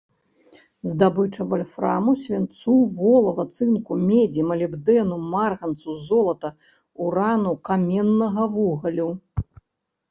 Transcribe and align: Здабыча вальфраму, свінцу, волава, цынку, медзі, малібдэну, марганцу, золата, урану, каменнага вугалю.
Здабыча 0.91 1.43
вальфраму, 1.51 2.11
свінцу, 2.23 2.73
волава, 3.01 3.45
цынку, 3.57 3.91
медзі, 4.07 4.41
малібдэну, 4.53 5.15
марганцу, 5.35 5.89
золата, 6.09 6.49
урану, 7.07 7.51
каменнага 7.73 8.43
вугалю. 8.59 9.09